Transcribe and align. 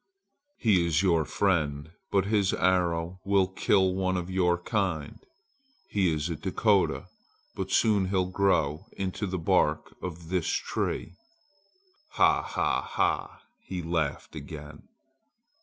"He 0.57 0.83
is 0.87 1.03
your 1.03 1.25
friend, 1.25 1.91
but 2.09 2.25
his 2.25 2.53
arrow 2.55 3.19
will 3.23 3.47
kill 3.47 3.93
one 3.93 4.17
of 4.17 4.31
your 4.31 4.57
kind! 4.57 5.19
He 5.91 6.11
is 6.11 6.27
a 6.27 6.35
Dakota, 6.35 7.05
but 7.53 7.69
soon 7.69 8.05
he'll 8.07 8.25
grow 8.31 8.87
into 8.93 9.27
the 9.27 9.37
bark 9.37 9.95
on 10.01 10.15
this 10.21 10.47
tree! 10.47 11.17
Ha! 12.13 12.41
ha! 12.41 12.81
ha!" 12.81 13.43
he 13.63 13.83
laughed 13.83 14.35
again. 14.35 14.87